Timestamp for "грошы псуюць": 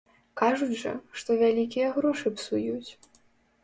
2.01-2.91